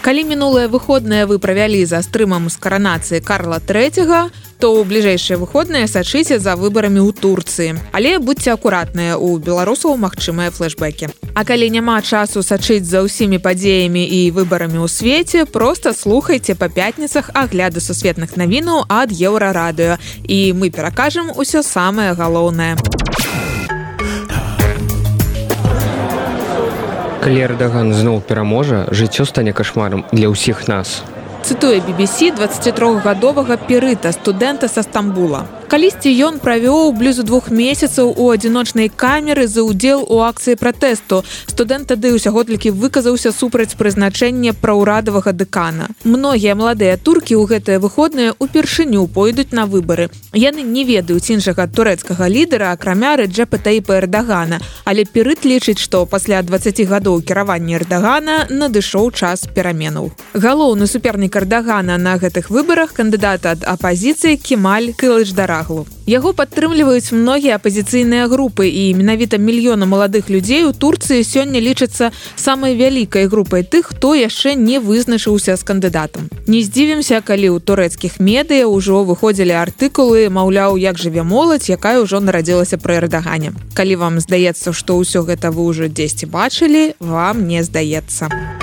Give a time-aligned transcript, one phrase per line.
[0.00, 4.30] калі мінулыя выходныя вы правялі за стрымам з каранацыі карла третьего
[4.60, 7.80] то ў бліжэйшыя выходныя сачыце за выбарамі ў турцыі.
[7.92, 14.04] Але будьце акуратныя у беларусаў магчымыя флешбекі А калі няма часу сачыць за ўсімі падзеямі
[14.04, 19.96] і выбарамі ў свеце просто слухайце па пятніцах агляду сусветных навінаў ад еўрарадыо
[20.28, 22.76] і мы перакажам усё самае галоўнае
[27.20, 31.04] Калі Эрдаган зноў пераможа, жыццё стане кашмарам для ўсіх нас.
[31.44, 38.90] Цытуе BBC 23гадовага перыта студэнта са Стамбула калісьці ён правёў блізу двух месяцаў у адзіночнай
[38.90, 45.86] камеры за ўдзел у акцыі пратэсту студэнт тады ўсяго толькі выказаўся супраць прызначэння праўрадавага дэкана.
[46.02, 50.10] Многія маладыя туркі ў гэтыя выходныя упершыню пойдуць на выбары.
[50.34, 54.58] Яны не ведаюць іншага турэцкага лідара акрамя рэджэпа таіпа эрдагана.
[54.82, 60.10] Але перыт лічыць што пасля 20 гадоў кіравання эрдагана надышоў час пераменаў.
[60.34, 65.86] Галоўны супернік ардагана на гэтых выбарах кандыдата ад апазіцыі кемаль кылыч дара праглу.
[66.06, 72.74] Яго падтрымліваюць многія апазіцыйныя групы і менавіта мільёна маладых людзей у Турцыі сёння лічацца самай
[72.74, 76.28] вялікай групай тых, хто яшчэ не вызначыўся з кандыдатам.
[76.46, 82.20] Не здзівімся, калі ў турэцкіх медыя ўжо выходзілі артыкулы, маўляў, як жыве моладзь, якая ўжо
[82.20, 83.52] нарадзілася пры ардагане.
[83.74, 88.59] Калі вам здаецца, што ўсё гэта вы ўжо дзесьці бачылі, вам не здаецца.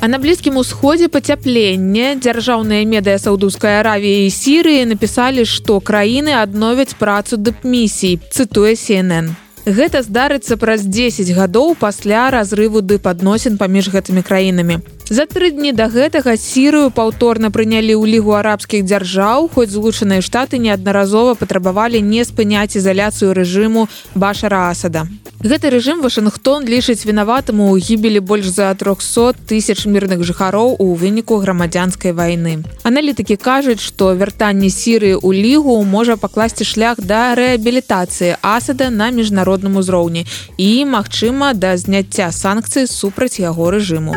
[0.00, 6.96] А на блізкім усходзе пацяпленне дзяржаўныя медыя саўдускай аравіі і сірыі напісалі, што краіны адновяць
[6.96, 9.36] працу дыпмісій, цытуе CNN.
[9.68, 14.80] Гэта здарыцца праз 10 гадоў пасля разрыву ды падносін паміж гэтымі краінамі.
[15.10, 20.62] За тры дні да гэтага сірыю паўторна прынялі ў лігу арабскіх дзяржаў, хоць злучаныя штаты
[20.62, 25.10] неаднаразова патрабавалі не спыняць ізаляцыю рэжыму башара асада.
[25.42, 31.42] Гэты рэжым Вашынгтон лічыць вінаватым у гібелі больш за 300 тысяч мірных жыхароў у выніку
[31.42, 32.62] грамадзянскай вайны.
[32.86, 39.82] Аналітыкі кажуць, што вяртанне сірыі ў лігу можа пакласці шлях да рэабілітацыі асада на міжнародным
[39.82, 40.22] узроўні
[40.54, 44.14] і, магчыма, да зняцця санкцый супраць яго рэжыму.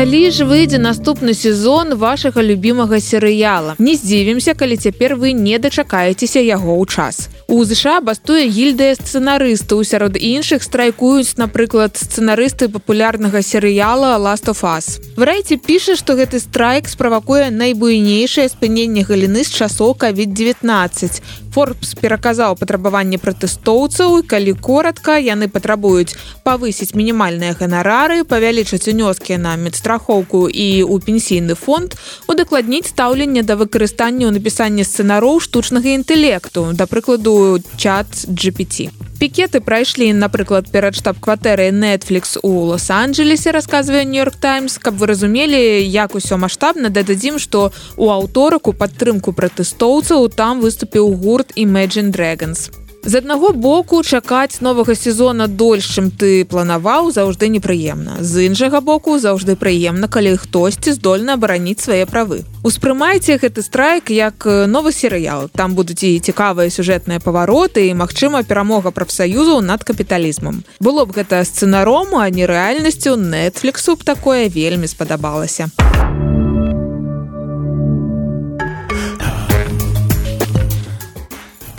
[0.00, 3.74] Калі ж выйдзе наступны сезон вашага любімага серыяла?
[3.76, 7.28] Не здзівімся калі цяпер вы не дачакаецеся яго ў час.
[7.52, 14.96] У ЗША бастуе гільдыя сцэнарыстаў сярод іншых страйкуюць напрыклад сцэнарысты папулярнага серыяла last of us.
[15.20, 21.20] Варайце піша што гэты страйк справакуе найбуйнейшае спыненне галіны з часоў кавід 19
[21.54, 26.14] Форбс пераказаў патрабаванне пратэстоўцаў калі коротко яны патрабуюць
[26.46, 31.98] павысіць мінімальныя ганарары павялічыць унёскі на медстрахоўку і у пенсійны фонд
[32.30, 40.08] удакладніць стаўленне да выкарыстання ў напісанні сцэнароў штучнага інтэлекту да прыкладу чат GPT пікеты прайшлі
[40.16, 44.80] напрыклад перад штаб-кватэрай netflix у лос-анджелесе расказвае нью-йорк таймс.
[44.80, 47.68] Каб вы разумелі як усё маштабна дададзім што
[48.00, 52.72] у аўторак у падтрымку пратэстоўцаў там выступіў гурт imagine dragons
[53.04, 58.20] з аднаго боку чакаць новага сезона дольш чым ты планаваў заўжды непрыемна.
[58.20, 62.44] З іншага боку заўжды прыемна калі хтосьці здольна абараніць свае правы.
[62.62, 65.48] Успрымайце гэты страйк як новы серыял.
[65.48, 70.64] Там будуць і цікавыя сюжэтныя павароты і магчыма перамога прафсаюзу над капіталізмам.
[70.80, 73.16] Было б гэта сцэнаром а не рэальнасцю.
[73.16, 75.70] Нетфліксу б такое вельмі спадабалася.
[75.80, 76.29] а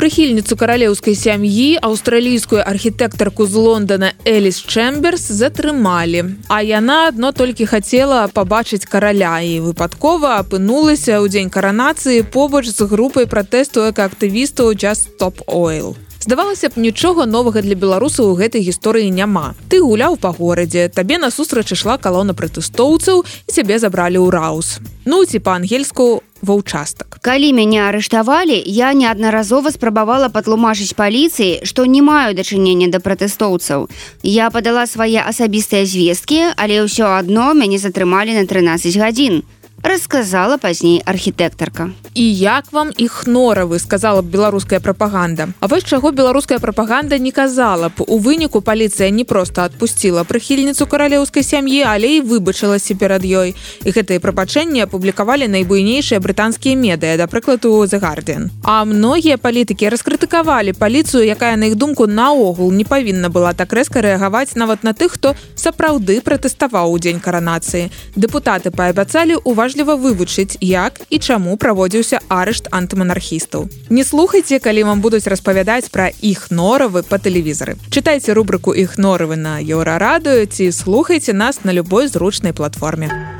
[0.01, 6.41] прыхільніцу каралеўскай сям'і аўстралійскую архітэктарку з лондона эліс чэмберс затрымалі.
[6.49, 12.81] А яна адно толькі хацела пабачыць караля і выпадкова апынулася ў дзень каранацыі побач з
[12.89, 19.09] групай пратэсту экаактывістаў час топ ойл здавалася б нічога новага для беларусаў у гэтай гісторыі
[19.09, 19.53] няма.
[19.69, 24.77] Ты гуляў па горадзе табе насустрач ішла калона пратэстоўцаў і цябе забралі ў раус.
[25.05, 32.01] Ну ці па-ангельску ва ўчастак калі мяне арыштавалі я неаднаразова спрабавала патлумачыць паліцыі што не
[32.01, 33.87] маю дачынення да пратэстоўцаў
[34.23, 39.43] я падала свае асабістыя звесткі але ўсё адно мяне затрымалі на 13 гадзін
[39.83, 41.89] рассказала пазней архітэктарка.
[42.13, 45.47] І як вам іх норавы сказала б беларуская прапаганда.
[45.59, 48.03] А вось чаго беларуская прапаганда не казала б.
[48.07, 53.55] У выніку паліцыя не проста адпусціла прыхільніцу каралеўскай сям'і але і выбачылася перад ёй.
[53.85, 58.49] І гэтыя прапачэнні апублікавалі найбуйнейшыя брытанскія медыя да прыкладу the guardian.
[58.63, 64.01] А многія палітыкі раскрытыкавалі паліцыю якая на іх думку наогул не павінна была так рэзка
[64.01, 67.89] рэагаваць нават на тых хто сапраўды пратэставаў у дзень каранацыі.
[68.15, 73.69] Дэпутаты паабяцалі уваж уважліва вывучыць як і чаму праводзіўся арышт антыманархістаў.
[73.89, 77.79] Не слухайте калі вам будуць распавядаць пра іх норавы по тэлевізары.
[77.89, 83.39] Чытайце рубрыку іх норавы на еўрарадыо ці слухайте нас на любой зручнай платформе